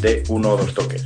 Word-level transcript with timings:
De 0.00 0.22
Uno 0.30 0.54
o 0.54 0.56
Dos 0.56 0.72
Toques. 0.72 1.04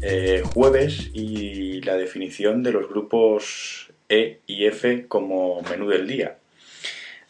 Eh, 0.00 0.42
jueves 0.54 1.10
y 1.12 1.80
la 1.82 1.96
definición 1.96 2.62
de 2.62 2.70
los 2.70 2.88
grupos 2.88 3.90
E 4.08 4.40
y 4.46 4.66
F 4.66 5.06
como 5.08 5.60
menú 5.62 5.88
del 5.88 6.06
día. 6.06 6.38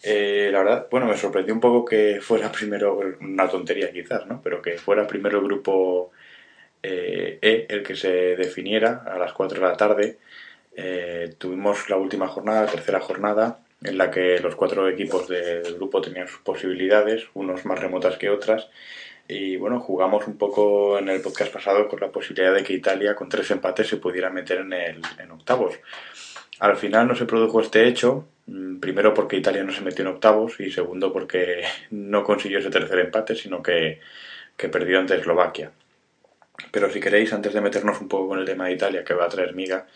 Eh, 0.03 0.50
la 0.53 0.59
verdad, 0.59 0.87
bueno, 0.91 1.06
me 1.06 1.17
sorprendió 1.17 1.55
un 1.55 1.61
poco 1.61 1.87
que 1.87 2.20
fuera 2.20 2.53
primero, 2.53 3.00
una 3.20 3.48
tontería 3.48 3.91
quizás, 3.91 4.27
¿no? 4.27 4.42
Pero 4.42 4.61
que 4.61 4.77
fuera 4.77 5.06
primero 5.06 5.39
el 5.39 5.45
grupo 5.45 6.11
eh, 6.83 7.39
E 7.41 7.67
el 7.70 7.83
que 7.83 7.97
se 7.97 8.37
definiera 8.37 9.05
a 9.06 9.19
las 9.19 9.33
4 9.33 9.61
de 9.61 9.67
la 9.67 9.77
tarde. 9.77 10.19
tuvimos 11.39 11.89
la 11.89 11.97
última 11.97 12.28
jornada, 12.28 12.67
la 12.67 12.70
tercera 12.70 13.00
jornada, 13.00 13.61
en 13.83 13.97
la 13.97 14.11
que 14.11 14.39
los 14.41 14.56
cuatro 14.56 14.89
equipos 14.89 15.28
del 15.28 15.75
grupo 15.77 16.00
tenían 16.00 16.28
sus 16.28 16.41
posibilidades, 16.41 17.28
unos 17.34 17.65
más 17.65 17.78
remotas 17.78 18.19
que 18.19 18.31
otras. 18.31 18.69
Y 19.29 19.59
bueno, 19.59 19.79
jugamos 19.79 20.27
un 20.27 20.39
poco 20.39 20.98
en 20.98 21.11
el 21.11 21.21
podcast 21.21 21.53
pasado 21.53 21.87
con 21.87 22.01
la 22.01 22.11
posibilidad 22.11 22.55
de 22.55 22.65
que 22.65 22.73
Italia 22.73 23.15
con 23.15 23.29
tres 23.29 23.51
empates 23.51 23.87
se 23.87 23.98
pudiera 23.98 24.31
meter 24.31 24.61
en, 24.61 24.73
el, 24.73 25.03
en 25.19 25.31
octavos. 25.31 25.75
Al 26.61 26.77
final 26.79 27.07
no 27.07 27.15
se 27.15 27.27
produjo 27.27 27.61
este 27.61 27.87
hecho, 27.87 28.27
mm, 28.47 28.79
primero 28.79 29.12
porque 29.12 29.37
Italia 29.37 29.62
no 29.62 29.73
se 29.73 29.83
metió 29.83 30.03
en 30.03 30.12
octavos 30.15 30.59
y 30.61 30.71
segundo 30.71 31.12
porque 31.12 31.62
no 31.91 32.25
consiguió 32.25 32.59
ese 32.59 32.71
tercer 32.71 32.99
empate, 33.01 33.34
sino 33.34 33.62
que, 33.62 34.01
que 34.56 34.71
perdió 34.71 34.99
ante 34.99 35.17
Eslovaquia. 35.17 35.73
Pero 36.73 36.91
si 36.91 36.99
queréis, 36.99 37.33
antes 37.34 37.53
de 37.53 37.61
meternos 37.61 38.01
un 38.01 38.09
poco 38.09 38.29
con 38.29 38.39
el 38.39 38.47
tema 38.47 38.67
de 38.67 38.73
Italia, 38.73 39.05
que 39.05 39.15
va 39.15 39.27
a 39.27 39.29
traer 39.29 39.55
miga, 39.55 39.87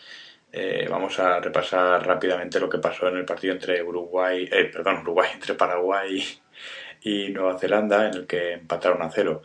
eh, 0.51 0.87
vamos 0.87 1.17
a 1.19 1.39
repasar 1.39 2.05
rápidamente 2.05 2.59
lo 2.59 2.69
que 2.69 2.77
pasó 2.77 3.07
en 3.07 3.17
el 3.17 3.25
partido 3.25 3.53
entre 3.53 3.81
Uruguay, 3.81 4.47
eh, 4.51 4.65
perdón, 4.71 4.99
Uruguay, 4.99 5.29
entre 5.33 5.55
Paraguay 5.55 6.23
y 7.03 7.29
Nueva 7.29 7.59
Zelanda, 7.59 8.07
en 8.07 8.13
el 8.15 8.27
que 8.27 8.53
empataron 8.53 9.01
a 9.01 9.11
cero. 9.11 9.43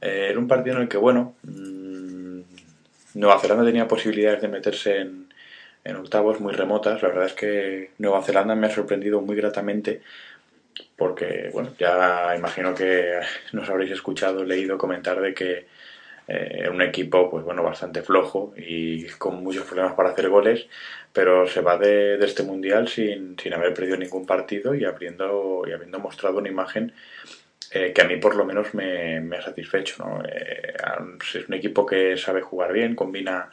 Eh, 0.00 0.28
era 0.30 0.38
un 0.38 0.48
partido 0.48 0.76
en 0.76 0.82
el 0.82 0.88
que, 0.88 0.96
bueno, 0.96 1.34
mmm, 1.42 2.40
Nueva 3.14 3.40
Zelanda 3.40 3.64
tenía 3.64 3.88
posibilidades 3.88 4.42
de 4.42 4.48
meterse 4.48 4.98
en, 4.98 5.32
en, 5.84 5.96
octavos 5.96 6.40
muy 6.40 6.52
remotas. 6.52 7.02
La 7.02 7.08
verdad 7.08 7.26
es 7.26 7.34
que 7.34 7.90
Nueva 7.98 8.22
Zelanda 8.22 8.54
me 8.54 8.68
ha 8.68 8.70
sorprendido 8.70 9.20
muy 9.20 9.36
gratamente 9.36 10.02
porque, 10.96 11.50
bueno, 11.52 11.72
ya 11.78 12.34
imagino 12.36 12.74
que 12.74 13.20
nos 13.52 13.68
habréis 13.68 13.92
escuchado, 13.92 14.44
leído 14.44 14.78
comentar 14.78 15.20
de 15.20 15.34
que 15.34 15.66
eh, 16.28 16.68
un 16.70 16.82
equipo 16.82 17.30
pues 17.30 17.44
bueno 17.44 17.62
bastante 17.62 18.02
flojo 18.02 18.52
y 18.56 19.06
con 19.18 19.42
muchos 19.42 19.64
problemas 19.64 19.94
para 19.94 20.10
hacer 20.10 20.28
goles 20.28 20.66
pero 21.12 21.46
se 21.46 21.60
va 21.60 21.76
de, 21.76 22.16
de 22.16 22.26
este 22.26 22.42
mundial 22.42 22.88
sin, 22.88 23.36
sin, 23.38 23.52
haber 23.54 23.74
perdido 23.74 23.96
ningún 23.96 24.26
partido 24.26 24.74
y 24.74 24.84
habiendo, 24.84 25.64
y 25.66 25.72
habiendo 25.72 25.98
mostrado 25.98 26.38
una 26.38 26.48
imagen 26.48 26.92
eh, 27.72 27.92
que 27.92 28.02
a 28.02 28.04
mí 28.04 28.16
por 28.16 28.36
lo 28.36 28.44
menos 28.44 28.74
me, 28.74 29.20
me 29.20 29.36
ha 29.38 29.42
satisfecho 29.42 30.04
¿no? 30.04 30.22
eh, 30.24 30.74
es 31.34 31.48
un 31.48 31.54
equipo 31.54 31.84
que 31.84 32.16
sabe 32.16 32.42
jugar 32.42 32.72
bien 32.72 32.94
combina 32.94 33.50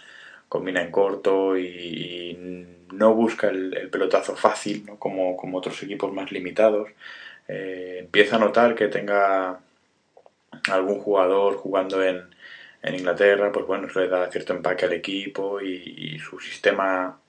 combina 0.50 0.82
en 0.82 0.92
corto 0.92 1.58
y, 1.58 1.66
y 1.66 2.68
no 2.94 3.14
busca 3.14 3.50
el, 3.50 3.76
el, 3.76 3.90
pelotazo 3.90 4.36
fácil 4.36 4.86
¿no? 4.86 4.98
como, 4.98 5.36
como 5.36 5.58
otros 5.58 5.82
equipos 5.84 6.14
más 6.14 6.32
limitados 6.32 6.90
eh, 7.48 7.98
empieza 8.02 8.36
a 8.36 8.40
notar 8.40 8.76
que 8.76 8.88
tenga 8.88 9.60
algún 10.70 11.00
jugador 11.00 11.56
jugando 11.56 12.04
en, 12.04 12.24
en 12.82 12.96
Inglaterra, 12.96 13.52
pues 13.52 13.66
bueno, 13.66 13.88
eso 13.88 14.00
le 14.00 14.08
da 14.08 14.30
cierto 14.32 14.54
empaque 14.54 14.86
al 14.86 14.94
equipo 14.94 15.62
y, 15.62 16.20
su 16.20 16.40
sistema 16.40 17.20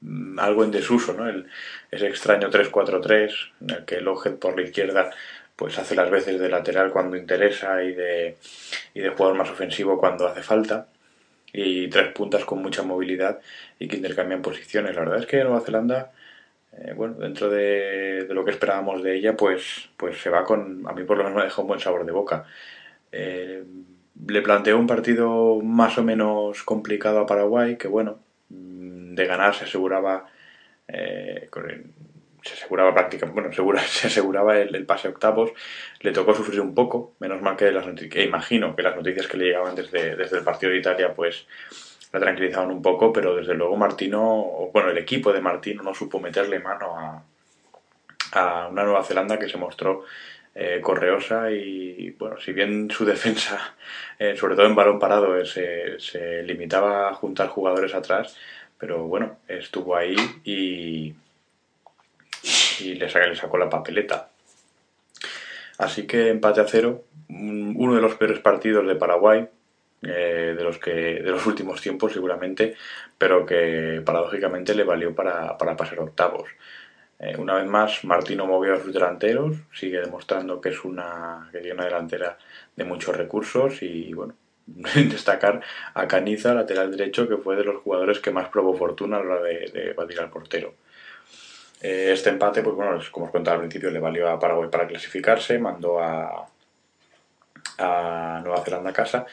mm, 0.00 0.38
algo 0.38 0.64
en 0.64 0.70
desuso, 0.70 1.12
¿no? 1.12 1.28
El, 1.28 1.46
ese 1.90 2.06
extraño 2.08 2.50
3-4-3, 2.50 3.52
en 3.62 3.70
el 3.70 3.84
que 3.84 3.96
el 3.96 4.08
Ojet 4.08 4.38
por 4.38 4.56
la 4.56 4.62
izquierda 4.62 5.10
pues 5.56 5.78
hace 5.78 5.94
las 5.94 6.10
veces 6.10 6.38
de 6.38 6.50
lateral 6.50 6.92
cuando 6.92 7.16
interesa 7.16 7.82
y 7.82 7.94
de, 7.94 8.36
y 8.94 9.00
de 9.00 9.08
jugador 9.10 9.36
más 9.38 9.50
ofensivo 9.50 9.98
cuando 9.98 10.26
hace 10.28 10.42
falta 10.42 10.88
y 11.52 11.88
tres 11.88 12.12
puntas 12.12 12.44
con 12.44 12.60
mucha 12.60 12.82
movilidad 12.82 13.40
y 13.78 13.88
que 13.88 13.96
intercambian 13.96 14.42
posiciones. 14.42 14.94
La 14.94 15.00
verdad 15.00 15.20
es 15.20 15.26
que 15.26 15.42
Nueva 15.42 15.62
Zelanda, 15.62 16.12
eh, 16.72 16.92
bueno, 16.94 17.14
dentro 17.14 17.48
de, 17.48 18.26
de, 18.28 18.34
lo 18.34 18.44
que 18.44 18.50
esperábamos 18.50 19.02
de 19.02 19.16
ella, 19.16 19.34
pues, 19.34 19.88
pues 19.96 20.20
se 20.20 20.28
va 20.28 20.44
con, 20.44 20.84
a 20.86 20.92
mí 20.92 21.04
por 21.04 21.16
lo 21.16 21.24
menos 21.24 21.38
me 21.38 21.44
deja 21.44 21.62
un 21.62 21.68
buen 21.68 21.80
sabor 21.80 22.04
de 22.04 22.12
boca. 22.12 22.44
Eh, 23.10 23.64
le 24.26 24.42
planteó 24.42 24.78
un 24.78 24.86
partido 24.86 25.60
más 25.62 25.98
o 25.98 26.04
menos 26.04 26.62
complicado 26.62 27.20
a 27.20 27.26
Paraguay, 27.26 27.76
que 27.76 27.88
bueno, 27.88 28.18
mm, 28.48 29.14
de 29.14 29.26
ganar 29.26 29.54
se 29.54 29.64
aseguraba, 29.64 30.26
eh, 30.88 31.48
se 32.42 32.54
aseguraba 32.54 32.94
prácticamente, 32.94 33.60
bueno, 33.60 33.80
se 33.86 34.06
aseguraba 34.08 34.58
el, 34.58 34.86
pase 34.86 35.08
a 35.08 35.10
octavos, 35.10 35.52
le 36.00 36.12
tocó 36.12 36.34
sufrir 36.34 36.60
un 36.60 36.74
poco, 36.74 37.14
menos 37.20 37.42
mal 37.42 37.56
que 37.56 37.70
las 37.70 37.86
noticias, 37.86 38.24
imagino 38.24 38.74
que 38.74 38.82
las 38.82 38.96
noticias 38.96 39.26
que 39.26 39.36
le 39.36 39.46
llegaban 39.46 39.74
desde, 39.74 40.16
desde 40.16 40.38
el 40.38 40.44
partido 40.44 40.72
de 40.72 40.78
Italia, 40.78 41.14
pues 41.14 41.46
la 42.12 42.20
tranquilizaban 42.20 42.70
un 42.70 42.82
poco, 42.82 43.12
pero 43.12 43.36
desde 43.36 43.54
luego 43.54 43.76
Martino, 43.76 44.70
bueno, 44.72 44.90
el 44.90 44.98
equipo 44.98 45.32
de 45.32 45.40
Martino 45.40 45.82
no 45.82 45.94
supo 45.94 46.20
meterle 46.20 46.60
mano 46.60 46.96
a, 46.96 47.22
a 48.32 48.68
una 48.68 48.84
Nueva 48.84 49.04
Zelanda 49.04 49.38
que 49.38 49.48
se 49.48 49.58
mostró 49.58 50.04
eh, 50.58 50.80
correosa 50.80 51.50
y 51.50 52.12
bueno, 52.18 52.40
si 52.40 52.54
bien 52.54 52.90
su 52.90 53.04
defensa, 53.04 53.74
eh, 54.18 54.36
sobre 54.38 54.56
todo 54.56 54.64
en 54.64 54.74
balón 54.74 54.98
parado, 54.98 55.38
eh, 55.38 55.44
se, 55.98 56.42
limitaba 56.44 57.10
a 57.10 57.14
juntar 57.14 57.48
jugadores 57.48 57.94
atrás, 57.94 58.34
pero 58.78 59.04
bueno, 59.06 59.36
estuvo 59.48 59.94
ahí 59.94 60.16
y, 60.44 61.14
y 62.80 62.94
le, 62.94 63.36
sacó, 63.36 63.58
la 63.58 63.68
papeleta. 63.68 64.30
Así 65.76 66.06
que 66.06 66.30
empate 66.30 66.62
a 66.62 66.66
cero, 66.66 67.04
uno 67.28 67.94
de 67.94 68.00
los 68.00 68.14
peores 68.14 68.38
partidos 68.38 68.86
de 68.86 68.96
Paraguay, 68.96 69.46
de 70.00 70.54
los 70.54 70.78
que 70.78 70.90
de 70.90 71.30
los 71.30 71.46
últimos 71.46 71.82
tiempos 71.82 72.14
seguramente, 72.14 72.76
pero 73.18 73.44
que 73.44 74.00
paradójicamente 74.06 74.74
le 74.74 74.84
valió 74.84 75.14
para, 75.14 75.58
para 75.58 75.76
pasar 75.76 75.98
octavos. 76.00 76.48
Eh, 77.18 77.36
una 77.38 77.54
vez 77.54 77.66
más, 77.66 78.04
Martino 78.04 78.46
movió 78.46 78.74
a 78.74 78.80
sus 78.80 78.92
delanteros, 78.92 79.56
sigue 79.72 80.00
demostrando 80.00 80.60
que 80.60 80.68
es 80.70 80.84
una, 80.84 81.48
que 81.50 81.58
tiene 81.58 81.74
una 81.74 81.84
delantera 81.84 82.36
de 82.74 82.84
muchos 82.84 83.16
recursos 83.16 83.82
y 83.82 84.12
bueno, 84.12 84.34
destacar 84.66 85.62
a 85.94 86.06
Caniza, 86.06 86.54
lateral 86.54 86.90
derecho, 86.90 87.28
que 87.28 87.38
fue 87.38 87.56
de 87.56 87.64
los 87.64 87.82
jugadores 87.82 88.18
que 88.20 88.30
más 88.30 88.48
probó 88.48 88.74
fortuna 88.76 89.16
a 89.16 89.20
la 89.20 89.26
hora 89.26 89.42
de, 89.42 89.70
de 89.72 89.92
batir 89.94 90.20
al 90.20 90.30
portero. 90.30 90.74
Eh, 91.80 92.10
este 92.12 92.30
empate, 92.30 92.62
pues 92.62 92.74
bueno, 92.74 92.98
como 93.10 93.26
os 93.26 93.32
contaba 93.32 93.56
al 93.56 93.60
principio, 93.60 93.90
le 93.90 93.98
valió 93.98 94.28
a 94.28 94.38
Paraguay 94.38 94.68
para 94.70 94.86
clasificarse, 94.86 95.58
mandó 95.58 96.00
a, 96.00 96.46
a 97.78 98.40
Nueva 98.42 98.62
Zelanda 98.64 98.90
a 98.90 98.92
casa 98.92 99.26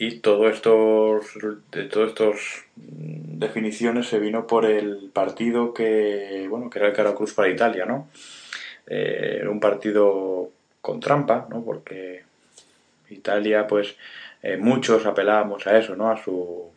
y 0.00 0.20
todo 0.20 0.48
estos, 0.48 1.26
de 1.72 1.84
todos 1.84 2.10
estos 2.10 2.64
definiciones 2.76 4.06
se 4.06 4.20
vino 4.20 4.46
por 4.46 4.64
el 4.64 5.10
partido 5.12 5.74
que, 5.74 6.46
bueno, 6.48 6.70
que 6.70 6.78
era 6.78 6.88
el 6.88 6.94
Caro 6.94 7.16
Cruz 7.16 7.34
para 7.34 7.48
Italia, 7.48 7.84
¿no? 7.84 8.08
Eh, 8.86 9.38
era 9.40 9.50
un 9.50 9.58
partido 9.58 10.50
con 10.80 11.00
trampa, 11.00 11.48
¿no? 11.50 11.64
Porque 11.64 12.22
Italia, 13.10 13.66
pues, 13.66 13.96
eh, 14.40 14.56
muchos 14.56 15.04
apelábamos 15.04 15.66
a 15.66 15.76
eso, 15.76 15.96
¿no? 15.96 16.10
A 16.12 16.22
su, 16.22 16.70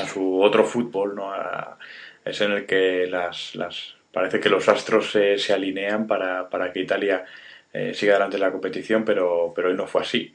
a 0.00 0.06
su 0.06 0.40
otro 0.40 0.64
fútbol, 0.64 1.14
¿no? 1.14 1.30
A, 1.30 1.76
es 2.24 2.40
en 2.40 2.52
el 2.52 2.64
que 2.64 3.06
las, 3.06 3.54
las, 3.54 3.96
parece 4.12 4.40
que 4.40 4.48
los 4.48 4.66
astros 4.68 5.10
se, 5.10 5.36
se 5.36 5.52
alinean 5.52 6.06
para, 6.06 6.48
para 6.48 6.72
que 6.72 6.80
Italia 6.80 7.26
eh, 7.74 7.92
siga 7.92 8.14
adelante 8.14 8.36
en 8.36 8.42
la 8.42 8.50
competición, 8.50 9.04
pero, 9.04 9.52
pero 9.54 9.68
hoy 9.68 9.74
no 9.74 9.86
fue 9.86 10.00
así. 10.00 10.34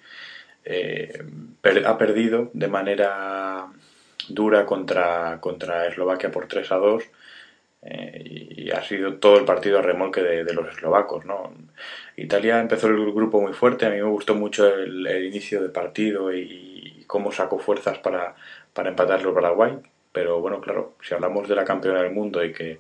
Eh, 0.66 1.22
ha 1.86 1.98
perdido 1.98 2.50
de 2.54 2.68
manera 2.68 3.68
dura 4.30 4.66
contra, 4.66 5.40
contra 5.42 5.88
Eslovaquia 5.88 6.32
por 6.32 6.48
3 6.48 6.72
a 6.72 6.76
2 6.76 7.04
eh, 7.86 8.24
y 8.56 8.72
ha 8.72 8.82
sido 8.82 9.16
todo 9.16 9.38
el 9.38 9.46
partido 9.46 9.80
a 9.80 9.82
remolque 9.82 10.22
de, 10.22 10.54
los 10.54 10.70
eslovacos. 10.70 11.26
¿no? 11.26 11.54
Italia 12.16 12.60
empezó 12.60 12.88
el 12.88 13.12
grupo 13.14 13.42
muy 13.42 13.54
fuerte, 13.54 13.86
a 13.86 13.90
mí 13.90 13.98
me 13.98 14.04
gustó 14.04 14.36
mucho 14.36 14.74
el, 14.74 15.26
inicio 15.26 15.62
del 15.62 15.72
partido 15.72 16.34
y, 16.34 17.04
cómo 17.08 17.32
sacó 17.32 17.60
fuerzas 17.60 18.00
para, 18.00 18.34
para 18.74 18.90
empatarlo 18.90 19.36
Paraguay, 19.36 19.78
pero 20.12 20.40
bueno, 20.42 20.62
claro, 20.62 20.96
si 21.02 21.14
hablamos 21.14 21.48
de 21.48 21.56
la 21.56 21.66
campeona 21.66 22.02
del 22.02 22.12
mundo 22.12 22.44
y 22.44 22.52
que 22.54 22.80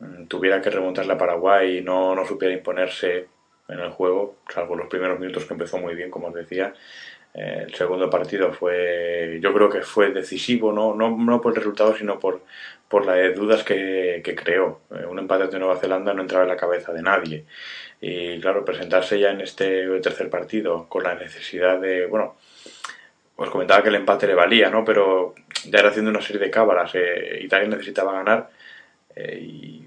mm, 0.00 0.26
tuviera 0.26 0.60
que 0.60 0.68
remontarle 0.68 1.14
a 1.14 1.18
Paraguay 1.18 1.78
y 1.78 1.82
no, 1.82 2.14
no 2.14 2.26
supiera 2.26 2.52
imponerse 2.52 3.28
en 3.68 3.80
el 3.80 3.90
juego, 3.90 4.36
salvo 4.48 4.76
los 4.76 4.88
primeros 4.88 5.18
minutos 5.18 5.44
que 5.44 5.54
empezó 5.54 5.78
muy 5.78 5.94
bien, 5.94 6.10
como 6.10 6.28
os 6.28 6.34
decía, 6.34 6.72
eh, 7.38 7.64
el 7.66 7.74
segundo 7.74 8.08
partido 8.08 8.50
fue, 8.52 9.38
yo 9.42 9.52
creo 9.52 9.68
que 9.68 9.82
fue 9.82 10.10
decisivo, 10.10 10.72
no, 10.72 10.94
no, 10.94 11.14
no 11.18 11.40
por 11.42 11.52
el 11.52 11.56
resultado, 11.56 11.94
sino 11.94 12.18
por, 12.18 12.40
por 12.88 13.04
las 13.04 13.34
dudas 13.34 13.62
que, 13.62 14.22
que 14.24 14.34
creó. 14.34 14.80
Eh, 14.90 15.04
un 15.04 15.18
empate 15.18 15.48
de 15.48 15.58
Nueva 15.58 15.76
Zelanda 15.76 16.14
no 16.14 16.22
entraba 16.22 16.44
en 16.44 16.50
la 16.50 16.56
cabeza 16.56 16.94
de 16.94 17.02
nadie. 17.02 17.44
Y 18.00 18.40
claro, 18.40 18.64
presentarse 18.64 19.20
ya 19.20 19.32
en 19.32 19.42
este 19.42 19.86
tercer 20.00 20.30
partido 20.30 20.88
con 20.88 21.02
la 21.02 21.14
necesidad 21.14 21.78
de, 21.78 22.06
bueno, 22.06 22.36
os 23.36 23.50
comentaba 23.50 23.82
que 23.82 23.90
el 23.90 23.96
empate 23.96 24.26
le 24.26 24.34
valía, 24.34 24.70
¿no? 24.70 24.82
Pero 24.82 25.34
ya 25.66 25.80
era 25.80 25.90
haciendo 25.90 26.10
una 26.10 26.22
serie 26.22 26.40
de 26.40 26.50
cábalas. 26.50 26.92
Eh, 26.94 27.40
Italia 27.42 27.68
necesitaba 27.68 28.14
ganar 28.14 28.48
y, 29.14 29.86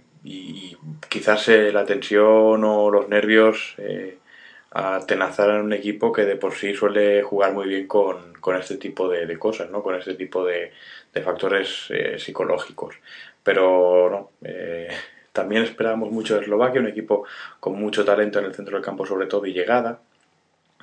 quizás 1.07 1.47
la 1.47 1.85
tensión 1.85 2.63
o 2.63 2.91
los 2.91 3.07
nervios 3.09 3.75
a 4.71 4.99
tenazar 5.05 5.49
en 5.49 5.61
un 5.61 5.73
equipo 5.73 6.11
que 6.11 6.25
de 6.25 6.35
por 6.35 6.53
sí 6.53 6.73
suele 6.73 7.23
jugar 7.23 7.53
muy 7.53 7.67
bien 7.67 7.87
con, 7.87 8.33
con 8.39 8.55
este 8.55 8.77
tipo 8.77 9.09
de, 9.09 9.37
cosas, 9.37 9.69
¿no? 9.71 9.81
con 9.81 9.95
este 9.95 10.13
tipo 10.13 10.45
de, 10.45 10.71
de 11.13 11.21
factores 11.21 11.87
eh, 11.89 12.19
psicológicos. 12.19 12.95
Pero 13.43 14.09
no, 14.11 14.31
eh, 14.47 14.89
también 15.33 15.63
esperábamos 15.63 16.11
mucho 16.11 16.35
de 16.35 16.41
Eslovaquia, 16.41 16.81
un 16.81 16.87
equipo 16.87 17.25
con 17.59 17.79
mucho 17.79 18.05
talento 18.05 18.39
en 18.39 18.45
el 18.45 18.53
centro 18.53 18.75
del 18.75 18.85
campo 18.85 19.05
sobre 19.05 19.27
todo 19.27 19.45
y 19.45 19.53
llegada. 19.53 19.99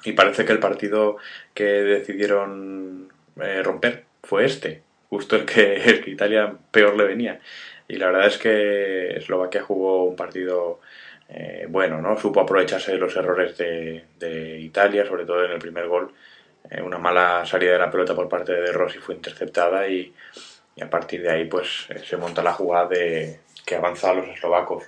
Y 0.05 0.13
parece 0.13 0.45
que 0.45 0.53
el 0.53 0.59
partido 0.59 1.17
que 1.55 1.65
decidieron 1.65 3.09
eh, 3.41 3.63
romper 3.63 4.05
fue 4.23 4.45
este, 4.45 4.83
justo 5.09 5.37
el 5.37 5.45
que, 5.45 5.77
el 5.85 6.03
que 6.03 6.11
Italia 6.11 6.57
peor 6.73 6.97
le 6.97 7.05
venía. 7.05 7.41
Y 7.89 7.97
la 7.97 8.07
verdad 8.07 8.27
es 8.27 8.39
que 8.39 9.17
Eslovaquia 9.17 9.63
jugó 9.63 10.05
un 10.05 10.17
partido 10.17 10.81
eh, 11.29 11.67
bueno, 11.69 12.01
¿no? 12.01 12.19
Supo 12.19 12.41
aprovecharse 12.41 12.93
de 12.93 12.99
los 12.99 13.15
errores 13.17 13.57
de, 13.57 14.61
Italia, 14.61 15.07
sobre 15.07 15.25
todo 15.25 15.45
en 15.45 15.53
el 15.53 15.59
primer 15.59 15.89
gol. 15.89 16.13
Eh, 16.71 16.83
una 16.83 16.99
mala 16.99 17.45
salida 17.47 17.73
de 17.73 17.79
la 17.79 17.91
pelota 17.91 18.15
por 18.15 18.29
parte 18.29 18.53
de 18.53 18.73
Rossi 18.73 18.99
fue 18.99 19.15
interceptada 19.15 19.89
y, 19.89 20.13
a 20.81 20.91
partir 20.91 21.23
de 21.23 21.31
ahí 21.31 21.45
pues 21.47 21.87
eh, 21.89 22.01
se 22.05 22.19
monta 22.19 22.43
la 22.43 22.53
jugada 22.53 22.89
de 22.89 23.41
que 23.65 23.77
avanza 23.77 24.11
a 24.11 24.15
los 24.15 24.29
eslovacos. 24.29 24.85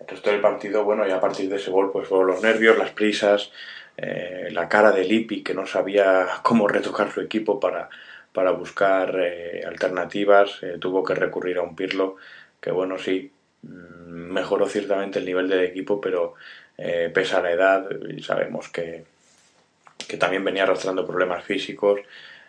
El 0.00 0.08
resto 0.08 0.30
del 0.30 0.40
partido, 0.40 0.84
bueno, 0.84 1.06
y 1.06 1.10
a 1.10 1.20
partir 1.20 1.48
de 1.48 1.56
ese 1.56 1.70
gol 1.70 1.92
pues 1.92 2.08
fueron 2.08 2.28
los 2.28 2.42
nervios, 2.42 2.76
las 2.78 2.90
prisas, 2.90 3.52
la 3.96 4.66
cara 4.66 4.92
de 4.92 5.04
Lippi 5.04 5.42
que 5.42 5.52
no 5.52 5.66
sabía 5.66 6.26
cómo 6.42 6.66
retocar 6.68 7.12
su 7.12 7.20
equipo 7.20 7.60
para, 7.60 7.90
para 8.32 8.50
buscar 8.52 9.16
alternativas, 9.66 10.60
tuvo 10.78 11.02
que 11.04 11.14
recurrir 11.14 11.58
a 11.58 11.62
un 11.62 11.74
Pirlo 11.74 12.16
que 12.60 12.70
bueno, 12.70 12.98
sí, 12.98 13.32
Mm, 13.62 14.32
mejoró 14.32 14.66
ciertamente 14.68 15.18
el 15.18 15.26
nivel 15.26 15.48
del 15.48 15.64
equipo, 15.64 16.00
pero 16.00 16.34
eh, 16.78 17.10
pesa 17.12 17.42
la 17.42 17.52
edad 17.52 17.88
sabemos 18.22 18.68
que, 18.70 19.04
que 20.08 20.16
también 20.16 20.44
venía 20.44 20.62
arrastrando 20.64 21.06
problemas 21.06 21.44
físicos. 21.44 22.00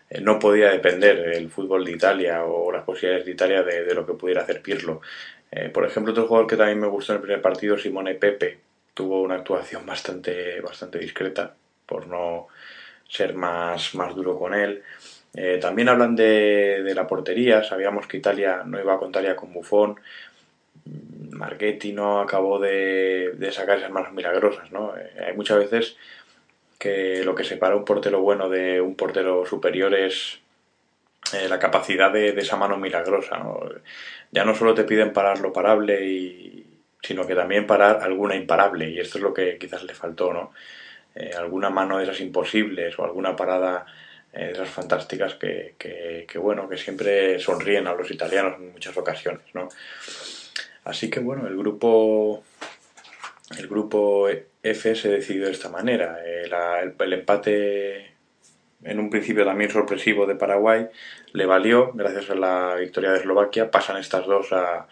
Eh, 0.10 0.22
no 0.22 0.40
podía 0.40 0.72
depender 0.72 1.18
el 1.36 1.50
fútbol 1.50 1.86
de 1.86 1.92
Italia 1.94 2.44
o 2.46 2.72
las 2.72 2.84
posibilidades 2.84 3.26
de 3.26 3.32
Italia 3.32 3.64
de, 3.64 3.94
lo 3.94 4.06
que 4.06 4.14
pudiera 4.14 4.44
hacer 4.44 4.62
Pirlo. 4.62 5.02
Eh, 5.52 5.70
por 5.70 5.86
ejemplo, 5.86 6.14
otro 6.14 6.28
jugador 6.28 6.48
que 6.48 6.58
también 6.58 6.80
me 6.80 6.88
gustó 6.88 7.14
en 7.14 7.18
el 7.18 7.24
primer 7.24 7.42
partido, 7.42 7.78
Simone 7.78 8.16
Pepe, 8.16 8.60
tuvo 8.94 9.22
una 9.22 9.36
actuación 9.36 9.86
bastante, 9.86 10.62
bastante 10.62 11.00
discreta, 11.00 11.56
por 11.86 12.08
no 12.08 12.48
ser 13.08 13.34
más, 13.34 13.96
más 13.96 14.16
duro 14.16 14.38
con 14.40 14.54
él. 14.54 14.84
También 15.62 15.90
hablan 15.90 16.16
de, 16.16 16.84
de, 16.84 16.94
la 16.94 17.08
portería, 17.08 17.64
sabíamos 17.64 18.06
que 18.08 18.18
Italia 18.18 18.64
no 18.66 18.80
iba 18.80 18.94
a 18.94 19.00
contar 19.00 19.24
ya 19.24 19.36
con 19.36 19.54
Buffon, 19.54 19.98
Marchetti 21.42 21.92
no 21.92 22.22
acabó 22.22 22.60
de, 22.60 23.50
sacar 23.52 23.78
esas 23.78 23.92
manos 23.92 24.14
milagrosas, 24.14 24.72
¿no? 24.72 24.96
Eh, 24.98 25.26
hay 25.28 25.36
muchas 25.36 25.58
veces 25.58 25.98
que 26.78 27.24
lo 27.24 27.36
que 27.36 27.44
separa 27.44 27.76
un 27.76 27.86
portero 27.86 28.22
bueno 28.22 28.50
de 28.50 28.82
un 28.82 28.96
portero 28.96 29.46
superior 29.46 29.94
es 29.94 30.40
eh, 31.34 31.48
la 31.48 31.60
capacidad 31.60 32.12
de, 32.12 32.30
esa 32.30 32.58
mano 32.58 32.78
milagrosa. 32.78 33.44
Ya 34.32 34.46
no 34.46 34.56
solo 34.56 34.74
te 34.74 34.84
piden 34.84 35.14
parar 35.14 35.40
lo 35.40 35.54
parable, 35.54 36.06
y, 36.06 36.66
sino 37.02 37.26
que 37.26 37.36
también 37.36 37.68
parar 37.68 38.02
alguna 38.02 38.36
imparable, 38.36 38.90
y 38.90 39.00
esto 39.00 39.18
es 39.18 39.24
lo 39.24 39.34
que 39.34 39.58
quizás 39.58 39.84
le 39.84 39.94
faltó, 39.94 40.34
¿no? 40.34 40.54
Eh, 41.14 41.32
alguna 41.38 41.70
mano 41.70 41.98
de 41.98 42.06
esas 42.06 42.22
imposibles 42.22 42.98
o 42.98 43.04
alguna 43.04 43.36
parada 43.36 43.86
de 43.86 43.86
esas 44.34 44.70
fantásticas 44.70 45.36
que, 45.36 46.26
bueno, 46.36 46.70
que 46.70 46.78
siempre 46.78 47.40
sonríen 47.40 47.88
a 47.88 47.94
los 47.94 48.10
italianos 48.12 48.56
en 48.60 48.72
muchas 48.72 48.96
ocasiones, 48.98 49.44
¿no? 49.54 49.68
Así 50.84 51.10
que 51.10 51.20
bueno, 51.20 51.48
el 51.48 51.58
grupo, 51.58 52.44
el 53.58 53.68
grupo 53.68 54.30
F 54.64 54.96
se 54.96 55.10
decidió 55.10 55.46
de 55.46 55.52
esta 55.52 55.70
manera. 55.70 56.20
Eh, 56.26 56.50
el, 57.00 57.14
empate 57.14 58.12
en 58.84 59.00
un 59.00 59.10
principio 59.10 59.46
también 59.46 59.70
sorpresivo 59.70 60.26
de 60.26 60.36
Paraguay 60.36 60.88
le 61.34 61.46
valió, 61.46 61.92
gracias 61.94 62.30
a 62.30 62.36
la 62.36 62.76
victoria 62.76 63.12
de 63.12 63.20
Eslovaquia, 63.20 63.70
pasan 63.72 63.98
estas 63.98 64.26
dos 64.26 64.52
a, 64.54 64.88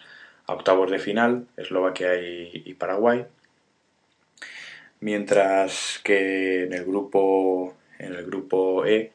octavos 0.46 0.90
de 0.90 0.98
final, 0.98 1.46
Eslovaquia 1.56 2.16
y, 2.16 2.74
Paraguay. 2.74 3.24
Mientras 5.00 6.00
que 6.02 6.64
en 6.64 6.72
el 6.72 6.84
grupo, 6.84 7.74
en 8.00 8.14
el 8.14 8.24
grupo 8.26 8.84
E, 8.86 9.12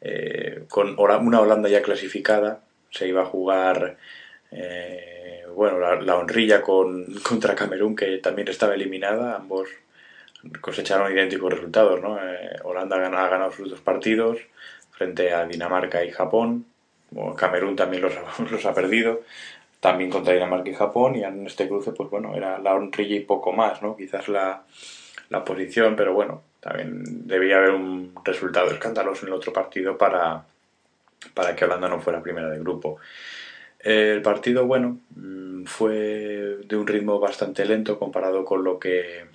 eh, 0.00 0.64
con 0.68 0.96
una 0.98 1.40
Holanda 1.40 1.68
ya 1.68 1.82
clasificada, 1.82 2.60
se 2.90 3.08
iba 3.08 3.22
a 3.22 3.26
jugar 3.26 3.96
eh, 4.50 5.44
bueno, 5.54 5.78
la, 5.78 6.16
honrilla 6.16 6.62
con, 6.62 7.06
contra 7.28 7.54
Camerún, 7.54 7.96
que 7.96 8.18
también 8.18 8.48
estaba 8.48 8.74
eliminada, 8.74 9.36
ambos 9.36 9.68
cosecharon 10.60 11.12
idénticos 11.12 11.52
resultados, 11.52 12.00
¿no? 12.00 12.18
Eh, 12.22 12.56
Holanda 12.62 12.96
ha 12.96 13.28
ganado 13.28 13.50
sus 13.50 13.70
dos 13.70 13.80
partidos 13.80 14.38
frente 14.92 15.32
a 15.32 15.44
Dinamarca 15.46 16.04
y 16.04 16.10
Japón, 16.10 16.66
Camerún 17.36 17.74
también 17.74 18.02
los, 18.02 18.14
los 18.50 18.66
ha 18.66 18.74
perdido, 18.74 19.22
también 19.80 20.10
contra 20.10 20.34
Dinamarca 20.34 20.70
y 20.70 20.74
Japón, 20.74 21.16
y 21.16 21.24
en 21.24 21.46
este 21.46 21.68
cruce, 21.68 21.92
pues 21.92 22.10
bueno, 22.10 22.34
era 22.34 22.58
la 22.58 22.74
honrilla 22.74 23.16
y 23.16 23.20
poco 23.20 23.52
más, 23.52 23.82
¿no? 23.82 23.96
Quizás 23.96 24.28
la, 24.28 24.64
la 25.30 25.44
posición, 25.44 25.96
pero 25.96 26.14
bueno, 26.14 26.42
también 26.66 27.28
debía 27.28 27.58
haber 27.58 27.70
un 27.70 28.12
resultado 28.24 28.72
escandaloso 28.72 29.24
en 29.24 29.28
el 29.28 29.38
otro 29.38 29.52
partido 29.52 29.96
para, 29.96 30.44
para 31.32 31.54
que 31.54 31.64
Holanda 31.64 31.88
no 31.88 32.00
fuera 32.00 32.20
primera 32.20 32.50
de 32.50 32.58
grupo. 32.58 32.98
El 33.78 34.20
partido, 34.20 34.66
bueno, 34.66 34.98
mm, 35.14 35.64
fue 35.66 36.58
de 36.64 36.76
un 36.76 36.88
ritmo 36.88 37.20
bastante 37.20 37.64
lento 37.64 38.00
comparado 38.00 38.44
con 38.44 38.64
lo 38.64 38.80
que, 38.80 39.26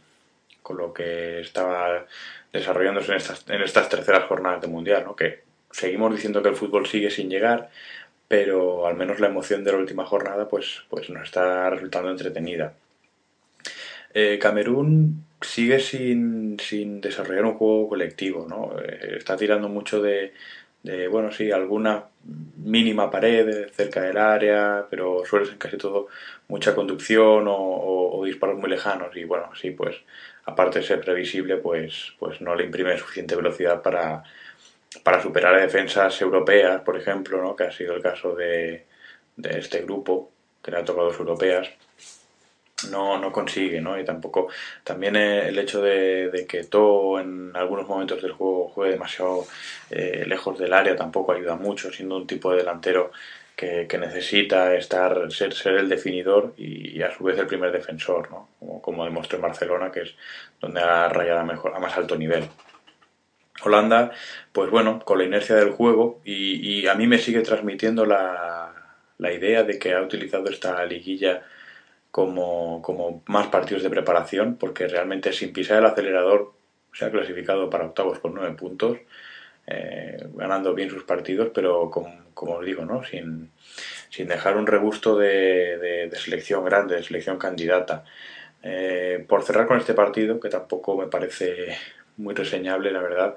con 0.62 0.76
lo 0.76 0.94
que 0.94 1.40
estaba 1.40 2.06
desarrollándose 2.52 3.12
en 3.12 3.18
estas, 3.18 3.46
en 3.48 3.62
estas 3.62 3.88
terceras 3.88 4.26
jornadas 4.26 4.62
de 4.62 4.68
Mundial, 4.68 5.06
¿no? 5.06 5.16
que 5.16 5.44
seguimos 5.72 6.14
diciendo 6.14 6.44
que 6.44 6.50
el 6.50 6.58
fútbol 6.58 6.86
sigue 6.86 7.10
sin 7.10 7.30
llegar, 7.30 7.70
pero 8.28 8.88
al 8.88 8.98
menos 8.98 9.22
la 9.22 9.28
emoción 9.28 9.64
de 9.64 9.72
la 9.72 9.78
última 9.78 10.06
jornada 10.06 10.50
pues, 10.50 10.84
pues 10.90 11.10
nos 11.10 11.24
está 11.24 11.70
resultando 11.70 12.12
entretenida. 12.12 12.74
Eh, 14.14 14.38
Camerún 14.42 15.31
sigue 15.42 15.80
sin, 15.80 16.60
sin, 16.60 17.02
desarrollar 17.02 17.46
un 17.46 17.56
juego 17.56 17.90
colectivo, 17.90 18.46
¿no? 18.48 18.80
Eh, 18.80 19.18
está 19.18 19.36
tirando 19.38 19.70
mucho 19.70 20.02
de, 20.02 20.34
de, 20.84 21.08
bueno, 21.08 21.32
sí, 21.32 21.52
alguna 21.52 22.06
mínima 22.58 23.10
pared 23.10 23.70
cerca 23.72 24.02
del 24.02 24.18
área, 24.18 24.86
pero 24.90 25.24
suele 25.26 25.46
ser 25.46 25.58
casi 25.58 25.78
todo 25.78 26.08
mucha 26.48 26.76
conducción 26.76 27.46
o, 27.48 28.22
disparos 28.26 28.60
muy 28.60 28.70
lejanos 28.70 29.16
y 29.16 29.24
bueno, 29.24 29.50
sí, 29.60 29.72
pues 29.72 29.96
aparte 30.46 30.80
de 30.80 30.86
ser 30.86 31.02
previsible, 31.02 31.58
pues, 31.58 32.14
pues 32.20 32.40
no 32.42 32.56
le 32.56 32.66
imprime 32.66 32.98
suficiente 32.98 33.36
velocidad 33.36 33.82
para, 33.82 34.24
para 35.04 35.22
superar 35.22 35.60
defensas 35.60 36.22
europeas, 36.22 36.82
por 36.82 36.98
ejemplo, 36.98 37.42
¿no? 37.42 37.56
que 37.56 37.64
ha 37.64 37.72
sido 37.72 37.96
el 37.96 38.02
caso 38.02 38.36
de, 38.36 38.86
de 39.38 39.60
este 39.60 39.82
grupo, 39.82 40.32
que 40.62 40.72
le 40.72 40.78
ha 40.78 40.86
tocado 40.86 41.08
a 41.08 41.10
los 41.10 41.20
europeas 41.20 41.68
no, 42.90 43.18
no 43.18 43.32
consigue, 43.32 43.82
¿no? 43.82 44.00
Y 44.00 44.06
tampoco, 44.06 44.50
también 44.84 45.16
el 45.16 45.58
hecho 45.60 45.82
de, 45.82 46.46
que 46.48 46.64
todo 46.64 47.20
en 47.20 47.52
algunos 47.56 47.88
momentos 47.88 48.22
del 48.22 48.32
juego 48.32 48.70
juegue 48.70 48.94
demasiado 48.94 49.46
eh, 49.90 50.24
lejos 50.28 50.58
del 50.58 50.74
área 50.74 50.96
tampoco 50.96 51.34
ayuda 51.34 51.56
mucho, 51.56 51.92
siendo 51.92 52.18
un 52.18 52.28
tipo 52.28 52.52
de 52.52 52.58
delantero 52.58 53.12
que, 53.56 53.98
necesita 54.00 54.76
estar, 54.76 55.32
ser, 55.32 55.54
ser 55.54 55.76
el 55.76 55.88
definidor 55.90 56.54
y, 56.58 57.02
a 57.04 57.16
su 57.16 57.24
vez 57.24 57.38
el 57.38 57.48
primer 57.48 57.72
defensor, 57.72 58.30
¿no? 58.32 58.50
Como, 58.82 59.06
demostró 59.06 59.38
en 59.38 59.44
Barcelona, 59.44 59.92
que 59.92 60.02
es 60.02 60.16
donde 60.60 60.82
ha 60.82 61.08
rayado 61.10 61.46
mejor, 61.46 61.76
a 61.76 61.80
más 61.80 61.96
alto 61.96 62.16
nivel. 62.16 62.46
Holanda, 63.64 64.12
pues 64.52 64.72
bueno, 64.72 65.00
con 65.00 65.20
la 65.20 65.26
inercia 65.26 65.56
del 65.56 65.72
juego 65.72 66.22
y, 66.26 66.88
a 66.88 66.96
mí 66.96 67.06
me 67.06 67.20
sigue 67.20 67.42
transmitiendo 67.42 68.06
la, 68.06 68.74
la, 69.20 69.32
idea 69.32 69.64
de 69.64 69.78
que 69.78 69.94
ha 69.94 70.02
utilizado 70.02 70.50
esta 70.50 70.84
liguilla 70.86 71.44
como, 72.12 72.82
como 72.82 73.24
más 73.28 73.48
partidos 73.48 73.84
de 73.84 73.90
preparación, 73.90 74.58
porque 74.58 74.88
realmente 74.88 75.34
sin 75.34 75.54
pisar 75.54 75.80
el 75.80 75.86
acelerador 75.86 76.54
se 76.94 77.06
ha 77.06 77.12
clasificado 77.12 77.70
para 77.70 77.86
octavos 77.86 78.20
con 78.20 78.36
nueve 78.36 78.54
puntos, 78.56 78.98
eh, 79.68 80.28
ganando 80.36 80.74
bien 80.74 80.90
sus 80.90 81.04
partidos, 81.04 81.52
pero 81.54 81.90
como, 81.90 82.14
como 82.34 82.56
os 82.56 82.66
digo, 82.66 82.84
¿no? 82.86 83.04
sin, 83.04 83.52
sin 84.10 84.28
dejar 84.28 84.58
un 84.58 84.68
regusto 84.68 85.18
de, 85.18 85.78
de, 86.10 86.16
selección 86.18 86.66
grande, 86.66 86.96
de 86.96 87.04
selección 87.04 87.38
candidata. 87.38 88.04
Eh, 88.64 89.26
por 89.28 89.44
cerrar 89.44 89.68
con 89.68 89.78
este 89.78 89.94
partido, 89.94 90.40
que 90.40 90.50
tampoco 90.50 90.98
me 90.98 91.08
parece 91.08 91.78
muy 92.18 92.36
reseñable, 92.36 92.92
la 92.92 93.02
verdad. 93.02 93.36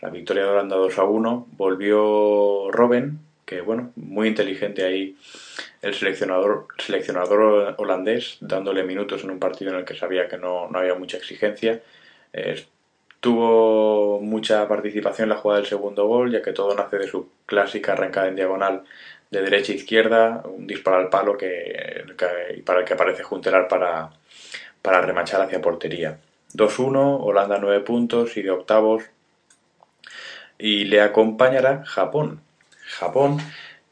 La 0.00 0.10
victoria 0.10 0.44
de 0.44 0.50
Holanda 0.50 0.76
2 0.76 0.98
a 0.98 1.04
1. 1.04 1.48
Volvió 1.52 2.70
Robben, 2.70 3.18
que 3.50 3.62
bueno, 3.62 3.90
muy 3.96 4.28
inteligente 4.28 4.84
ahí 4.84 5.16
el 5.82 5.92
seleccionador, 5.92 6.68
seleccionador 6.78 7.74
holandés, 7.78 8.36
dándole 8.40 8.84
minutos 8.84 9.24
en 9.24 9.30
un 9.32 9.40
partido 9.40 9.72
en 9.72 9.78
el 9.78 9.84
que 9.84 9.96
sabía 9.96 10.28
que 10.28 10.38
no, 10.38 10.70
había 10.72 10.94
mucha 10.94 11.16
exigencia. 11.16 11.80
Eh, 12.32 12.64
tuvo 13.18 14.20
mucha 14.20 14.68
participación 14.68 15.24
en 15.24 15.30
la 15.30 15.36
jugada 15.38 15.62
del 15.62 15.68
segundo 15.68 16.06
gol, 16.06 16.30
ya 16.30 16.42
que 16.42 16.52
todo 16.52 16.76
nace 16.76 16.98
de 16.98 17.08
su 17.08 17.28
clásica 17.44 17.94
arrancada 17.94 18.28
en 18.28 18.36
diagonal 18.36 18.84
de 19.32 19.42
derecha 19.42 19.72
a 19.72 19.76
izquierda, 19.76 20.42
un 20.44 20.68
disparo 20.68 20.98
al 20.98 21.08
palo 21.08 21.36
que, 21.36 22.04
para 22.64 22.78
el 22.78 22.84
que 22.84 22.94
aparece 22.94 23.24
Juntelar 23.24 23.66
para, 23.66 24.10
para 24.80 25.00
remachar 25.00 25.42
hacia 25.42 25.60
portería. 25.60 26.18
2-1, 26.54 27.18
Holanda 27.20 27.58
9 27.60 27.80
puntos 27.80 28.36
y 28.36 28.42
de 28.42 28.52
octavos. 28.52 29.02
Y 30.56 30.84
le 30.84 31.00
acompañará 31.00 31.82
Japón. 31.84 32.42
Japón 32.90 33.38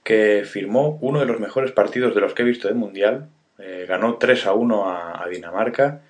que 0.04 0.44
firmó 0.44 0.98
uno 1.00 1.20
de 1.20 1.26
los 1.26 1.40
mejores 1.40 1.72
partidos 1.72 2.14
de 2.14 2.20
los 2.20 2.34
que 2.34 2.42
he 2.42 2.46
visto 2.46 2.68
del 2.68 2.76
Mundial. 2.76 3.28
Eh, 3.58 3.86
ganó 3.88 4.16
3 4.16 4.46
a 4.46 4.52
1 4.52 4.90
a, 4.90 5.26
Dinamarca 5.28 6.00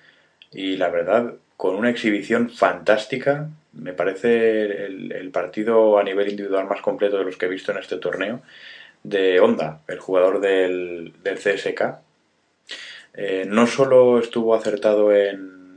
y 0.51 0.77
la 0.77 0.89
verdad 0.89 1.33
con 1.57 1.75
una 1.75 1.89
exhibición 1.89 2.49
fantástica. 2.49 3.49
Me 3.73 3.93
parece 3.93 4.85
el, 4.85 5.29
partido 5.31 5.99
a 5.99 6.03
nivel 6.03 6.29
individual 6.29 6.67
más 6.67 6.81
completo 6.81 7.17
de 7.17 7.25
los 7.25 7.37
que 7.37 7.45
he 7.45 7.49
visto 7.49 7.71
en 7.71 7.79
este 7.79 7.97
torneo. 7.97 8.41
De 9.03 9.39
Honda, 9.39 9.81
el 9.87 9.99
jugador 9.99 10.39
del, 10.41 11.13
del 11.23 11.37
CSK. 11.37 11.99
Eh, 13.13 13.45
no 13.47 13.67
solo 13.67 14.19
estuvo 14.19 14.55
acertado 14.55 15.13
en 15.13 15.69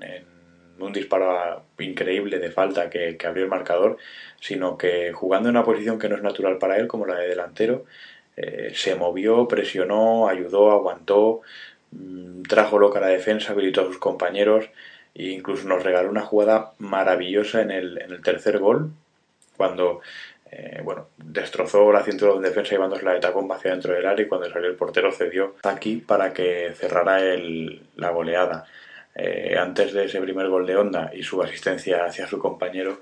un 0.87 0.93
disparo 0.93 1.65
increíble 1.79 2.39
de 2.39 2.51
falta 2.51 2.91
que, 2.91 3.17
abrió 3.25 3.45
el 3.45 3.51
marcador, 3.51 3.99
sino 4.41 4.77
que 4.77 5.13
jugando 5.13 5.49
en 5.49 5.57
una 5.57 5.65
posición 5.65 5.99
que 5.99 6.09
no 6.09 6.17
es 6.17 6.23
natural 6.23 6.59
para 6.59 6.77
él, 6.77 6.89
como 6.89 7.07
la 7.07 7.17
de 7.17 7.29
delantero, 7.29 7.85
eh, 8.37 8.73
se 8.75 8.95
movió, 8.95 9.47
presionó, 9.49 10.29
ayudó, 10.29 10.71
aguantó, 10.71 11.43
mm, 11.93 12.43
trajo 12.43 12.79
loca 12.79 13.01
la 13.01 13.09
defensa, 13.09 13.53
habilitó 13.53 13.83
a 13.83 13.87
sus 13.87 13.99
compañeros 13.99 14.71
e 15.15 15.25
incluso 15.31 15.69
nos 15.69 15.83
regaló 15.83 16.11
una 16.11 16.23
jugada 16.23 16.73
maravillosa 16.79 17.61
en 17.63 17.71
el, 17.71 18.21
tercer 18.23 18.59
gol, 18.59 18.91
cuando 19.57 20.01
eh, 20.51 20.81
bueno, 20.85 21.09
destrozó 21.19 21.93
la 21.93 22.03
cintura 22.03 22.35
de 22.35 22.49
defensa 22.49 22.73
llevándose 22.73 23.05
la 23.05 23.15
de 23.15 23.21
tacón 23.21 23.51
hacia 23.51 23.71
dentro 23.73 23.95
del 23.95 24.07
área 24.07 24.25
y 24.25 24.29
cuando 24.29 24.51
salió 24.51 24.69
el 24.69 24.77
portero 24.77 25.13
cedió 25.13 25.57
aquí 25.63 25.97
para 25.97 26.33
que 26.33 26.73
cerrara 26.75 27.23
el, 27.23 27.83
la 27.97 28.11
goleada. 28.11 28.67
Eh, 29.15 29.57
antes 29.59 29.93
de 29.93 30.07
ese 30.07 30.21
primer 30.21 30.49
gol 30.49 30.67
de 30.67 30.77
Honda 30.77 31.11
y 31.13 31.23
su 31.23 31.43
asistencia 31.43 32.07
hacia 32.07 32.27
su 32.27 32.39
compañero 32.39 33.01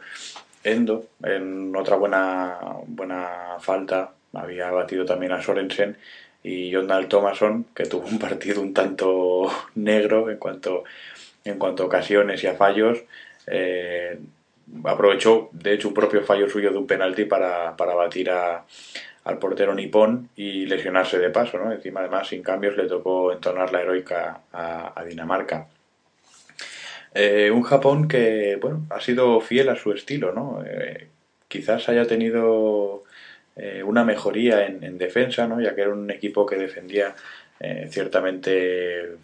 Endo, 0.63 1.07
en 1.23 1.75
otra 1.75 1.97
buena, 1.97 2.59
buena 2.87 3.57
falta, 3.61 4.13
había 4.35 4.71
batido 4.71 5.07
también 5.07 5.33
a 5.33 5.41
Sorensen 5.41 5.97
y 6.43 6.73
Jondal 6.73 7.09
Thomason, 7.09 7.67
que 7.75 7.85
tuvo 7.85 8.07
un 8.07 8.19
partido 8.19 8.61
un 8.61 8.75
tanto 8.75 9.51
negro 9.77 10.29
en 10.31 10.37
cuanto, 10.37 10.85
en 11.45 11.59
cuanto 11.59 11.85
a 11.85 11.87
ocasiones 11.87 12.45
y 12.45 12.47
a 12.47 12.55
fallos. 12.55 12.99
Eh, 13.47 14.19
aprovechó, 14.85 15.49
de 15.53 15.73
hecho, 15.73 15.89
un 15.89 15.95
propio 15.95 16.23
fallo 16.25 16.49
suyo 16.49 16.71
de 16.71 16.79
un 16.79 16.87
penalti 16.87 17.25
para, 17.25 17.75
para 17.75 17.95
batir 17.95 18.31
a, 18.31 18.65
al 19.25 19.39
portero 19.39 19.75
nipón 19.75 20.29
y 20.37 20.67
lesionarse 20.67 21.19
de 21.19 21.31
paso. 21.31 21.57
¿no? 21.59 21.73
Encima, 21.73 22.01
además, 22.01 22.29
sin 22.29 22.43
cambios, 22.43 22.77
le 22.77 22.87
tocó 22.87 23.33
entonar 23.33 23.73
la 23.73 23.81
heroica 23.81 24.43
a 24.53 25.05
Dinamarca. 25.09 25.67
Eh, 27.15 27.51
un 27.51 27.63
Japón 27.63 28.09
que, 28.09 28.57
bueno, 28.61 28.87
ha 28.91 29.01
sido 29.01 29.41
fiel 29.41 29.69
a 29.69 29.77
su 29.77 29.93
estilo, 29.93 30.33
¿no? 30.33 30.63
Eh, 30.65 31.09
quizás 31.49 31.89
haya 31.89 32.07
tenido 32.07 33.05
eh, 33.57 33.83
una 33.83 34.05
mejoría 34.05 34.67
en, 34.67 34.99
defensa, 34.99 35.47
¿no? 35.49 35.61
Ya 35.61 35.75
que 35.75 35.83
era 35.83 35.91
un 35.93 36.11
equipo 36.11 36.47
que 36.47 36.57
defendía 36.57 37.15
ciertamente 37.91 39.17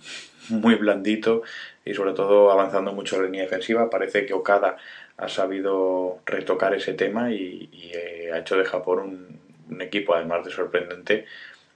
muy 0.50 0.74
blandito 0.74 1.42
y 1.86 1.94
sobre 1.94 2.12
todo 2.12 2.50
avanzando 2.50 2.92
mucho 2.92 3.16
en 3.16 3.22
la 3.22 3.26
línea 3.28 3.44
defensiva. 3.44 3.88
Parece 3.88 4.26
que 4.26 4.34
Okada 4.34 4.76
ha 5.16 5.28
sabido 5.28 6.18
retocar 6.26 6.74
ese 6.74 6.92
tema 6.92 7.32
y, 7.32 7.92
ha 8.32 8.38
hecho 8.38 8.58
de 8.58 8.66
Japón 8.66 8.98
un, 8.98 9.40
un, 9.74 9.80
equipo, 9.80 10.14
además 10.14 10.44
de 10.44 10.50
sorprendente, 10.50 11.24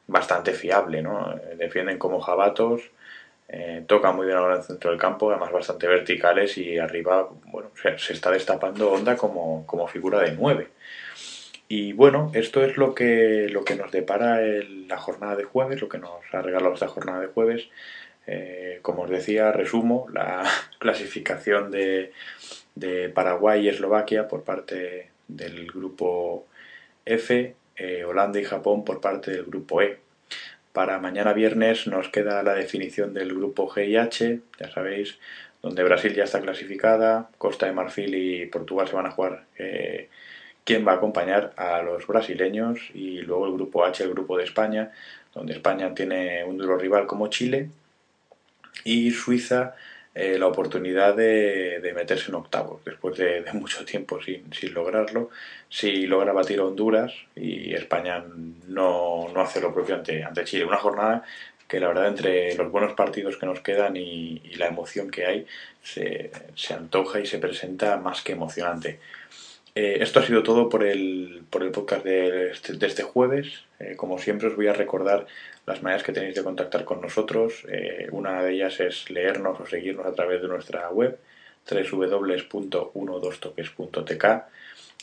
bastante 0.07 0.53
fiable, 0.53 1.01
¿no? 1.03 1.35
Defienden 1.57 1.99
como 1.99 2.21
jabatos, 2.21 2.91
eh, 3.53 3.83
toca 3.85 4.13
muy 4.13 4.27
bien 4.27 4.39
ahora 4.39 4.55
en 4.55 4.61
el 4.61 4.67
centro 4.67 4.91
del 4.91 5.01
campo, 5.01 5.29
además 5.29 5.51
bastante 5.51 5.89
verticales 5.89 6.57
y 6.57 6.79
arriba 6.79 7.29
bueno, 7.47 7.71
se, 7.75 8.13
está 8.13 8.31
destapando 8.31 8.93
Honda 8.93 9.17
como, 9.17 9.67
como, 9.67 9.89
figura 9.89 10.21
de 10.21 10.33
9. 10.33 10.69
Y 11.67 11.93
bueno, 11.93 12.31
esto 12.33 12.65
es 12.65 12.77
lo 12.77 12.95
que, 12.95 13.49
lo 13.51 13.65
que 13.65 13.75
nos 13.75 13.91
depara 13.91 14.41
la 14.87 14.99
jornada 14.99 15.35
de 15.35 15.43
jueves, 15.43 15.81
lo 15.81 15.89
que 15.89 15.99
nos 15.99 16.13
ha 16.33 16.43
regalado 16.43 16.75
esta 16.75 16.87
jornada 16.87 17.21
de 17.21 17.27
jueves. 17.27 17.69
Eh, 18.29 18.79
como 18.83 19.03
os 19.03 19.11
decía, 19.11 19.51
resumo 19.51 20.07
la 20.13 20.45
clasificación 20.79 21.73
de, 21.73 22.13
de, 22.77 23.09
Paraguay 23.09 23.65
y 23.65 23.69
Eslovaquia 23.69 24.29
por 24.29 24.45
parte 24.45 25.11
del 25.27 25.67
grupo 25.67 26.47
F, 27.05 27.57
eh, 27.77 28.05
Holanda 28.05 28.39
y 28.39 28.45
Japón 28.45 28.85
por 28.85 29.01
parte 29.01 29.33
del 29.33 29.45
grupo 29.45 29.83
E. 29.83 29.99
Para 30.73 30.99
mañana 30.99 31.33
viernes 31.33 31.87
nos 31.87 32.09
queda 32.09 32.43
la 32.43 32.55
definición 32.55 33.13
del 33.13 33.35
grupo 33.35 33.69
G 33.69 33.89
y 33.89 33.97
H, 33.97 34.41
ya 34.59 34.71
sabéis, 34.71 35.19
donde 35.63 35.83
Brasil 35.83 36.15
ya 36.15 36.25
está 36.25 36.41
clasificada, 36.41 37.29
Costa 37.39 37.67
de 37.67 37.73
Marfil 37.73 38.15
y 38.15 38.47
Portugal 38.47 38.87
se 38.87 38.95
van 38.95 39.07
a 39.07 39.11
jugar 39.11 39.45
eh, 39.59 40.09
quién 40.65 40.87
va 40.87 40.93
a 40.93 40.97
acompañar 40.97 41.53
a 41.57 41.83
los 41.83 42.07
brasileños 42.07 42.79
y 42.95 43.21
luego 43.23 43.47
el 43.47 43.55
grupo 43.55 43.85
H, 43.85 44.03
el 44.05 44.11
grupo 44.11 44.39
de 44.39 44.45
España, 44.45 44.93
donde 45.35 45.53
España 45.53 45.93
tiene 45.95 46.45
un 46.45 46.57
duro 46.57 46.79
rival 46.79 47.07
como 47.07 47.29
Chile 47.29 47.69
y 48.85 49.11
Suiza 49.11 49.75
eh, 50.15 50.39
la 50.39 50.49
oportunidad 50.49 51.15
de, 51.15 51.93
meterse 51.95 52.31
en 52.31 52.35
octavos 52.35 52.85
después 52.85 53.17
de, 53.17 53.45
mucho 53.53 53.85
tiempo 53.85 54.21
sin, 54.21 54.53
sin, 54.53 54.75
lograrlo. 54.75 55.31
Si 55.69 56.07
logra 56.07 56.33
batir 56.33 56.59
a 56.61 56.65
Honduras 56.65 57.13
y 57.37 57.75
España 57.75 58.25
no, 58.67 59.29
no, 59.33 59.41
hace 59.41 59.61
lo 59.61 59.73
propio 59.73 59.95
ante, 59.95 60.25
ante 60.25 60.45
Chile. 60.45 60.65
Una 60.65 60.79
jornada 60.79 61.25
que 61.69 61.79
la 61.79 61.87
verdad 61.87 62.09
entre 62.09 62.55
los 62.57 62.73
buenos 62.73 62.95
partidos 62.95 63.37
que 63.37 63.47
nos 63.47 63.61
quedan 63.61 63.97
y, 63.97 64.41
la 64.57 64.67
emoción 64.67 65.11
que 65.11 65.25
hay 65.25 65.47
se, 65.83 66.33
se, 66.57 66.75
antoja 66.75 67.21
y 67.21 67.27
se 67.27 67.39
presenta 67.39 67.97
más 67.97 68.23
que 68.23 68.33
emocionante. 68.33 68.99
Eh, 69.75 69.99
esto 70.01 70.21
ha 70.21 70.27
sido 70.27 70.43
todo 70.43 70.69
por 70.69 70.85
el, 70.85 71.43
por 71.49 71.63
el 71.63 71.71
podcast 71.71 72.05
de 72.05 72.51
este, 72.51 72.75
este 72.85 73.03
jueves. 73.03 73.65
Eh, 73.79 73.95
como 73.97 74.19
siempre 74.19 74.49
os 74.49 74.57
voy 74.57 74.67
a 74.67 74.73
recordar 74.73 75.27
las 75.67 75.83
maneras 75.83 76.03
que 76.03 76.13
tenéis 76.13 76.35
de 76.35 76.43
contactar 76.43 76.85
con 76.85 77.01
nosotros. 77.01 77.65
Eh, 77.69 78.09
una 78.11 78.43
de 78.43 78.55
ellas 78.55 78.81
es 78.81 79.09
leernos 79.11 79.61
o 79.61 79.67
seguirnos 79.67 80.07
a 80.07 80.15
través 80.15 80.43
de 80.43 80.49
nuestra 80.49 80.91
web 80.91 81.19
www.12toques.tk. 81.71 84.25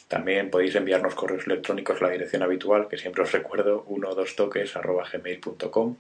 También 0.08 0.50
podéis 0.50 0.74
enviarnos 0.76 1.14
correos 1.16 1.48
electrónicos 1.48 2.02
a 2.02 2.06
la 2.06 2.12
dirección 2.12 2.44
habitual, 2.44 2.88
que 2.88 2.98
siempre 2.98 3.24
os 3.24 3.32
recuerdo, 3.32 3.86
12toques.gmail.com. 3.86 5.96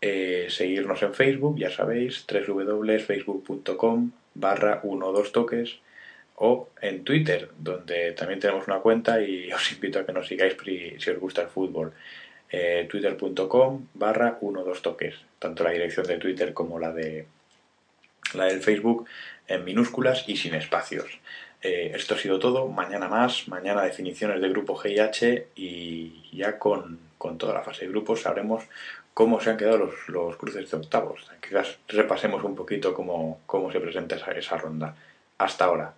Eh, 0.00 0.46
seguirnos 0.50 1.02
en 1.02 1.14
Facebook, 1.14 1.58
ya 1.58 1.70
sabéis, 1.70 2.26
www.facebook.com 2.26 4.10
barra 4.34 4.82
12toques 4.82 5.78
o 6.36 6.68
en 6.80 7.04
Twitter, 7.04 7.50
donde 7.58 8.12
también 8.12 8.40
tenemos 8.40 8.66
una 8.66 8.80
cuenta 8.80 9.20
y 9.20 9.52
os 9.52 9.72
invito 9.72 9.98
a 9.98 10.06
que 10.06 10.12
nos 10.12 10.26
sigáis 10.26 10.56
si 10.98 11.10
os 11.10 11.18
gusta 11.18 11.42
el 11.42 11.48
fútbol 11.48 11.92
eh, 12.50 12.86
twitter.com 12.88 13.86
barra 13.94 14.38
12 14.40 14.80
toques, 14.80 15.14
tanto 15.38 15.64
la 15.64 15.70
dirección 15.70 16.06
de 16.06 16.18
Twitter 16.18 16.52
como 16.52 16.78
la 16.78 16.92
de 16.92 17.26
la 18.34 18.46
del 18.46 18.60
Facebook 18.60 19.06
en 19.46 19.64
minúsculas 19.64 20.24
y 20.28 20.36
sin 20.36 20.54
espacios. 20.54 21.06
Eh, 21.62 21.92
esto 21.94 22.14
ha 22.14 22.18
sido 22.18 22.38
todo, 22.38 22.68
mañana 22.68 23.08
más, 23.08 23.48
mañana 23.48 23.82
definiciones 23.82 24.40
de 24.40 24.48
grupo 24.48 24.76
GIH 24.76 25.48
y 25.56 26.28
ya 26.32 26.58
con, 26.58 26.98
toda 27.38 27.54
la 27.54 27.62
fase 27.62 27.86
de 27.86 27.90
grupos 27.90 28.22
sabremos 28.22 28.64
cómo 29.14 29.40
se 29.40 29.50
han 29.50 29.56
quedado 29.56 29.78
los, 29.78 30.08
los 30.08 30.36
cruces 30.36 30.70
de 30.70 30.76
octavos. 30.76 31.28
Quizás 31.40 31.78
repasemos 31.88 32.44
un 32.44 32.54
poquito 32.54 32.94
cómo, 32.94 33.40
cómo 33.46 33.72
se 33.72 33.80
presenta 33.80 34.16
esa, 34.16 34.32
esa 34.32 34.56
ronda. 34.58 34.94
Hasta 35.38 35.64
ahora. 35.64 35.94